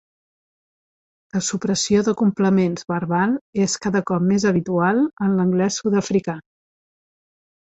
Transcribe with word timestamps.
La 1.35 1.41
supressió 1.47 2.01
de 2.07 2.13
complements 2.21 2.87
verbal 2.93 3.35
és 3.67 3.77
cada 3.85 4.01
cop 4.13 4.25
més 4.33 4.49
habitual 4.53 5.03
en 5.27 5.37
l'anglès 5.41 5.79
sud-africà. 5.83 6.39